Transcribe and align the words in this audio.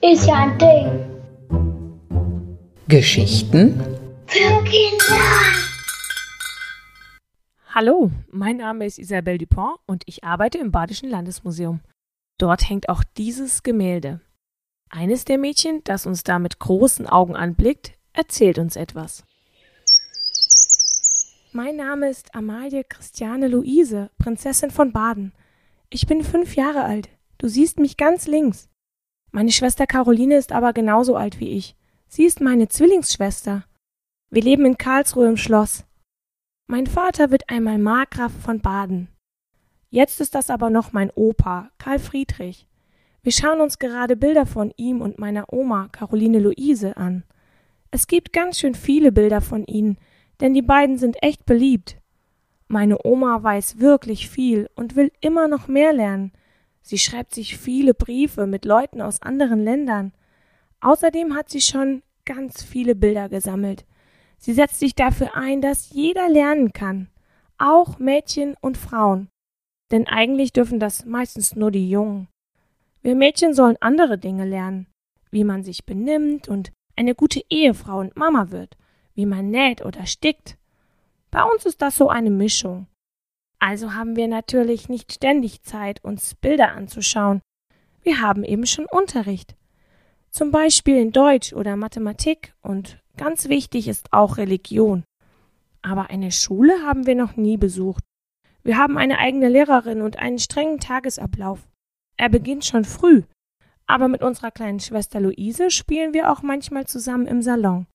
Ist 0.00 0.26
ja 0.26 0.34
ein 0.34 0.58
Ding. 0.58 1.08
Geschichten 2.86 3.80
Für 4.26 4.62
Kinder. 4.62 5.16
Hallo, 7.74 8.12
mein 8.30 8.58
Name 8.58 8.86
ist 8.86 9.00
Isabelle 9.00 9.38
Dupont 9.38 9.80
und 9.86 10.04
ich 10.06 10.22
arbeite 10.22 10.58
im 10.58 10.70
Badischen 10.70 11.10
Landesmuseum. 11.10 11.80
Dort 12.38 12.70
hängt 12.70 12.88
auch 12.88 13.02
dieses 13.16 13.64
Gemälde. 13.64 14.20
Eines 14.88 15.24
der 15.24 15.38
Mädchen, 15.38 15.82
das 15.82 16.06
uns 16.06 16.22
da 16.22 16.38
mit 16.38 16.60
großen 16.60 17.08
Augen 17.08 17.34
anblickt, 17.34 17.92
erzählt 18.12 18.60
uns 18.60 18.76
etwas. 18.76 19.24
Mein 21.58 21.74
Name 21.74 22.08
ist 22.08 22.36
Amalie 22.36 22.84
Christiane 22.84 23.48
Luise, 23.48 24.12
Prinzessin 24.16 24.70
von 24.70 24.92
Baden. 24.92 25.32
Ich 25.90 26.06
bin 26.06 26.22
fünf 26.22 26.54
Jahre 26.54 26.84
alt. 26.84 27.08
Du 27.36 27.48
siehst 27.48 27.80
mich 27.80 27.96
ganz 27.96 28.28
links. 28.28 28.70
Meine 29.32 29.50
Schwester 29.50 29.84
Caroline 29.84 30.36
ist 30.36 30.52
aber 30.52 30.72
genauso 30.72 31.16
alt 31.16 31.40
wie 31.40 31.48
ich. 31.48 31.74
Sie 32.06 32.26
ist 32.26 32.40
meine 32.40 32.68
Zwillingsschwester. 32.68 33.64
Wir 34.30 34.42
leben 34.42 34.66
in 34.66 34.78
Karlsruhe 34.78 35.26
im 35.26 35.36
Schloss. 35.36 35.84
Mein 36.68 36.86
Vater 36.86 37.32
wird 37.32 37.50
einmal 37.50 37.78
Markgraf 37.78 38.30
von 38.40 38.60
Baden. 38.60 39.08
Jetzt 39.90 40.20
ist 40.20 40.36
das 40.36 40.50
aber 40.50 40.70
noch 40.70 40.92
mein 40.92 41.10
Opa, 41.10 41.72
Karl 41.78 41.98
Friedrich. 41.98 42.68
Wir 43.24 43.32
schauen 43.32 43.60
uns 43.60 43.80
gerade 43.80 44.14
Bilder 44.14 44.46
von 44.46 44.72
ihm 44.76 45.00
und 45.00 45.18
meiner 45.18 45.52
Oma, 45.52 45.88
Caroline 45.90 46.38
Luise, 46.38 46.96
an. 46.96 47.24
Es 47.90 48.06
gibt 48.06 48.32
ganz 48.32 48.60
schön 48.60 48.76
viele 48.76 49.10
Bilder 49.10 49.40
von 49.40 49.64
ihnen, 49.64 49.98
denn 50.40 50.54
die 50.54 50.62
beiden 50.62 50.98
sind 50.98 51.22
echt 51.22 51.46
beliebt. 51.46 51.98
Meine 52.68 52.98
Oma 53.04 53.42
weiß 53.42 53.78
wirklich 53.78 54.28
viel 54.28 54.68
und 54.74 54.94
will 54.94 55.10
immer 55.20 55.48
noch 55.48 55.68
mehr 55.68 55.92
lernen. 55.92 56.32
Sie 56.82 56.98
schreibt 56.98 57.34
sich 57.34 57.56
viele 57.56 57.94
Briefe 57.94 58.46
mit 58.46 58.64
Leuten 58.64 59.00
aus 59.00 59.22
anderen 59.22 59.64
Ländern. 59.64 60.12
Außerdem 60.80 61.34
hat 61.34 61.50
sie 61.50 61.60
schon 61.60 62.02
ganz 62.24 62.62
viele 62.62 62.94
Bilder 62.94 63.28
gesammelt. 63.28 63.84
Sie 64.36 64.52
setzt 64.52 64.78
sich 64.78 64.94
dafür 64.94 65.34
ein, 65.34 65.60
dass 65.60 65.90
jeder 65.90 66.28
lernen 66.28 66.72
kann, 66.72 67.08
auch 67.56 67.98
Mädchen 67.98 68.54
und 68.60 68.76
Frauen. 68.76 69.28
Denn 69.90 70.06
eigentlich 70.06 70.52
dürfen 70.52 70.78
das 70.78 71.04
meistens 71.04 71.56
nur 71.56 71.70
die 71.70 71.88
Jungen. 71.88 72.28
Wir 73.02 73.14
Mädchen 73.14 73.54
sollen 73.54 73.76
andere 73.80 74.18
Dinge 74.18 74.44
lernen, 74.44 74.86
wie 75.30 75.44
man 75.44 75.62
sich 75.64 75.86
benimmt 75.86 76.48
und 76.48 76.72
eine 76.96 77.14
gute 77.14 77.42
Ehefrau 77.48 78.00
und 78.00 78.16
Mama 78.16 78.50
wird, 78.50 78.76
wie 79.18 79.26
man 79.26 79.50
näht 79.50 79.84
oder 79.84 80.06
stickt. 80.06 80.56
Bei 81.32 81.42
uns 81.42 81.66
ist 81.66 81.82
das 81.82 81.96
so 81.96 82.08
eine 82.08 82.30
Mischung. 82.30 82.86
Also 83.58 83.94
haben 83.94 84.14
wir 84.14 84.28
natürlich 84.28 84.88
nicht 84.88 85.12
ständig 85.12 85.62
Zeit, 85.62 86.04
uns 86.04 86.36
Bilder 86.36 86.70
anzuschauen. 86.70 87.40
Wir 88.00 88.20
haben 88.20 88.44
eben 88.44 88.64
schon 88.64 88.86
Unterricht. 88.86 89.56
Zum 90.30 90.52
Beispiel 90.52 90.98
in 90.98 91.10
Deutsch 91.10 91.52
oder 91.52 91.74
Mathematik 91.74 92.54
und 92.62 93.02
ganz 93.16 93.48
wichtig 93.48 93.88
ist 93.88 94.12
auch 94.12 94.36
Religion. 94.36 95.02
Aber 95.82 96.10
eine 96.10 96.30
Schule 96.30 96.74
haben 96.86 97.08
wir 97.08 97.16
noch 97.16 97.34
nie 97.34 97.56
besucht. 97.56 98.04
Wir 98.62 98.78
haben 98.78 98.96
eine 98.96 99.18
eigene 99.18 99.48
Lehrerin 99.48 100.00
und 100.00 100.20
einen 100.20 100.38
strengen 100.38 100.78
Tagesablauf. 100.78 101.58
Er 102.16 102.28
beginnt 102.28 102.64
schon 102.64 102.84
früh. 102.84 103.24
Aber 103.88 104.06
mit 104.06 104.22
unserer 104.22 104.52
kleinen 104.52 104.78
Schwester 104.78 105.18
Luise 105.18 105.72
spielen 105.72 106.14
wir 106.14 106.30
auch 106.30 106.42
manchmal 106.42 106.86
zusammen 106.86 107.26
im 107.26 107.42
Salon. 107.42 107.88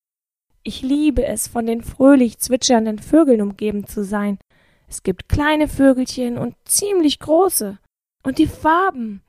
Ich 0.64 0.82
liebe 0.82 1.26
es, 1.26 1.48
von 1.48 1.66
den 1.66 1.82
fröhlich 1.82 2.40
zwitschernden 2.40 3.00
Vögeln 3.00 3.42
umgeben 3.42 3.86
zu 3.86 4.04
sein. 4.04 4.40
Es 4.88 5.04
gibt 5.04 5.28
kleine 5.28 5.68
Vögelchen 5.68 6.38
und 6.38 6.56
ziemlich 6.64 7.20
große. 7.20 7.78
Und 8.24 8.38
die 8.38 8.48
Farben. 8.48 9.22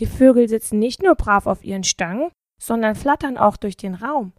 Die 0.00 0.06
Vögel 0.06 0.48
sitzen 0.48 0.78
nicht 0.80 1.02
nur 1.02 1.14
brav 1.14 1.46
auf 1.46 1.62
ihren 1.62 1.84
Stangen, 1.84 2.30
sondern 2.60 2.96
flattern 2.96 3.36
auch 3.36 3.56
durch 3.56 3.76
den 3.76 3.94
Raum. 3.94 4.32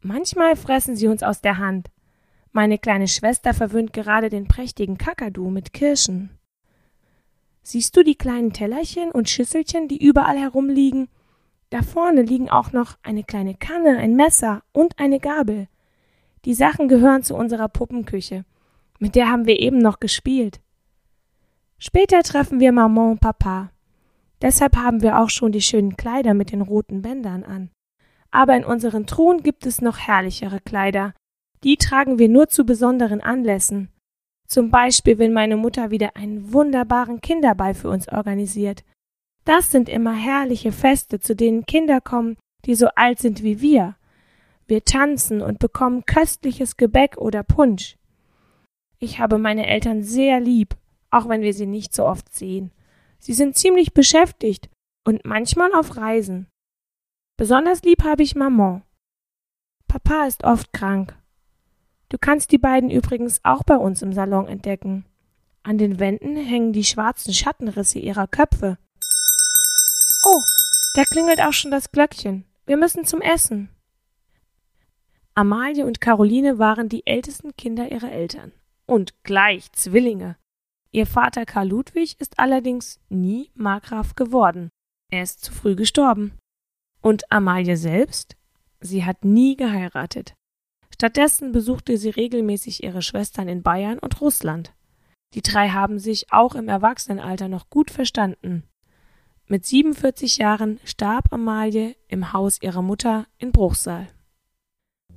Manchmal 0.00 0.56
fressen 0.56 0.96
sie 0.96 1.08
uns 1.08 1.22
aus 1.22 1.42
der 1.42 1.58
Hand. 1.58 1.90
Meine 2.52 2.78
kleine 2.78 3.06
Schwester 3.06 3.52
verwöhnt 3.52 3.92
gerade 3.92 4.30
den 4.30 4.48
prächtigen 4.48 4.96
Kakadu 4.96 5.50
mit 5.50 5.74
Kirschen. 5.74 6.30
Siehst 7.62 7.94
du 7.96 8.02
die 8.02 8.14
kleinen 8.14 8.54
Tellerchen 8.54 9.10
und 9.10 9.28
Schüsselchen, 9.28 9.88
die 9.88 10.02
überall 10.02 10.38
herumliegen? 10.38 11.08
Da 11.70 11.82
vorne 11.82 12.22
liegen 12.22 12.50
auch 12.50 12.72
noch 12.72 12.98
eine 13.02 13.22
kleine 13.22 13.54
Kanne, 13.54 13.98
ein 13.98 14.16
Messer 14.16 14.62
und 14.72 14.98
eine 14.98 15.20
Gabel. 15.20 15.68
Die 16.44 16.54
Sachen 16.54 16.88
gehören 16.88 17.22
zu 17.22 17.36
unserer 17.36 17.68
Puppenküche. 17.68 18.44
Mit 18.98 19.14
der 19.14 19.30
haben 19.30 19.46
wir 19.46 19.60
eben 19.60 19.78
noch 19.78 20.00
gespielt. 20.00 20.60
Später 21.78 22.22
treffen 22.22 22.60
wir 22.60 22.72
Maman 22.72 23.12
und 23.12 23.20
Papa. 23.20 23.70
Deshalb 24.42 24.76
haben 24.76 25.02
wir 25.02 25.18
auch 25.18 25.30
schon 25.30 25.52
die 25.52 25.60
schönen 25.60 25.96
Kleider 25.96 26.34
mit 26.34 26.50
den 26.50 26.60
roten 26.60 27.02
Bändern 27.02 27.44
an. 27.44 27.70
Aber 28.30 28.56
in 28.56 28.64
unseren 28.64 29.06
Truhen 29.06 29.42
gibt 29.42 29.64
es 29.66 29.80
noch 29.80 29.98
herrlichere 29.98 30.60
Kleider. 30.60 31.14
Die 31.62 31.76
tragen 31.76 32.18
wir 32.18 32.28
nur 32.28 32.48
zu 32.48 32.64
besonderen 32.64 33.20
Anlässen. 33.20 33.90
Zum 34.46 34.70
Beispiel, 34.70 35.18
wenn 35.18 35.32
meine 35.32 35.56
Mutter 35.56 35.90
wieder 35.90 36.16
einen 36.16 36.52
wunderbaren 36.52 37.20
Kinderball 37.20 37.74
für 37.74 37.90
uns 37.90 38.08
organisiert. 38.08 38.82
Das 39.50 39.72
sind 39.72 39.88
immer 39.88 40.14
herrliche 40.14 40.70
Feste, 40.70 41.18
zu 41.18 41.34
denen 41.34 41.66
Kinder 41.66 42.00
kommen, 42.00 42.36
die 42.66 42.76
so 42.76 42.86
alt 42.94 43.18
sind 43.18 43.42
wie 43.42 43.60
wir. 43.60 43.96
Wir 44.68 44.84
tanzen 44.84 45.42
und 45.42 45.58
bekommen 45.58 46.06
köstliches 46.06 46.76
Gebäck 46.76 47.16
oder 47.16 47.42
Punsch. 47.42 47.98
Ich 49.00 49.18
habe 49.18 49.38
meine 49.38 49.66
Eltern 49.66 50.04
sehr 50.04 50.38
lieb, 50.38 50.76
auch 51.10 51.28
wenn 51.28 51.42
wir 51.42 51.52
sie 51.52 51.66
nicht 51.66 51.92
so 51.92 52.06
oft 52.06 52.32
sehen. 52.32 52.70
Sie 53.18 53.34
sind 53.34 53.56
ziemlich 53.56 53.92
beschäftigt 53.92 54.70
und 55.04 55.24
manchmal 55.24 55.74
auf 55.74 55.96
Reisen. 55.96 56.46
Besonders 57.36 57.82
lieb 57.82 58.04
habe 58.04 58.22
ich 58.22 58.36
Maman. 58.36 58.84
Papa 59.88 60.28
ist 60.28 60.44
oft 60.44 60.72
krank. 60.72 61.18
Du 62.08 62.18
kannst 62.20 62.52
die 62.52 62.58
beiden 62.58 62.88
übrigens 62.88 63.40
auch 63.42 63.64
bei 63.64 63.76
uns 63.76 64.00
im 64.00 64.12
Salon 64.12 64.46
entdecken. 64.46 65.06
An 65.64 65.76
den 65.76 65.98
Wänden 65.98 66.36
hängen 66.36 66.72
die 66.72 66.84
schwarzen 66.84 67.34
Schattenrisse 67.34 67.98
ihrer 67.98 68.28
Köpfe. 68.28 68.78
Oh, 70.24 70.42
da 70.94 71.04
klingelt 71.04 71.40
auch 71.40 71.52
schon 71.52 71.70
das 71.70 71.92
Glöckchen. 71.92 72.44
Wir 72.66 72.76
müssen 72.76 73.04
zum 73.04 73.20
Essen. 73.20 73.70
Amalie 75.34 75.86
und 75.86 76.00
Caroline 76.00 76.58
waren 76.58 76.88
die 76.88 77.06
ältesten 77.06 77.56
Kinder 77.56 77.90
ihrer 77.90 78.12
Eltern. 78.12 78.52
Und 78.86 79.22
gleich 79.22 79.72
Zwillinge. 79.72 80.36
Ihr 80.92 81.06
Vater 81.06 81.46
Karl 81.46 81.68
Ludwig 81.68 82.20
ist 82.20 82.38
allerdings 82.38 83.00
nie 83.08 83.50
Markgraf 83.54 84.16
geworden. 84.16 84.70
Er 85.10 85.22
ist 85.22 85.42
zu 85.44 85.52
früh 85.52 85.76
gestorben. 85.76 86.36
Und 87.00 87.30
Amalie 87.32 87.76
selbst? 87.76 88.36
Sie 88.80 89.04
hat 89.04 89.24
nie 89.24 89.56
geheiratet. 89.56 90.34
Stattdessen 90.92 91.52
besuchte 91.52 91.96
sie 91.96 92.10
regelmäßig 92.10 92.82
ihre 92.82 93.00
Schwestern 93.00 93.48
in 93.48 93.62
Bayern 93.62 93.98
und 93.98 94.20
Russland. 94.20 94.74
Die 95.34 95.42
drei 95.42 95.70
haben 95.70 95.98
sich 95.98 96.32
auch 96.32 96.54
im 96.54 96.68
Erwachsenenalter 96.68 97.48
noch 97.48 97.70
gut 97.70 97.90
verstanden. 97.90 98.64
Mit 99.52 99.66
47 99.66 100.36
Jahren 100.36 100.78
starb 100.84 101.32
Amalie 101.32 101.96
im 102.06 102.32
Haus 102.32 102.62
ihrer 102.62 102.82
Mutter 102.82 103.26
in 103.36 103.50
Bruchsal. 103.50 104.06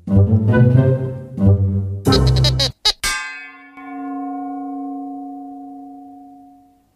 Musik 0.08 1.93